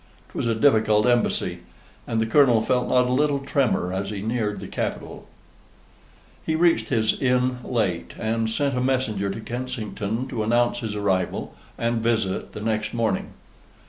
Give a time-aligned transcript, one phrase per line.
[0.29, 1.59] 'Twas a difficult embassy;
[2.07, 5.27] and the Colonel felt not a little tremor as he neared the capital.
[6.43, 11.53] He reached his inn late, and sent a messenger to Kensington to announce his arrival
[11.77, 13.33] and visit the next morning.